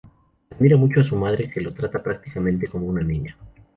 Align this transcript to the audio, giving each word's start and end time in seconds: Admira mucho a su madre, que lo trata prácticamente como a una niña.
Admira 0.49 0.77
mucho 0.77 1.01
a 1.01 1.03
su 1.03 1.15
madre, 1.15 1.51
que 1.51 1.61
lo 1.61 1.75
trata 1.75 2.01
prácticamente 2.01 2.67
como 2.67 2.87
a 2.87 2.89
una 2.93 3.03
niña. 3.03 3.37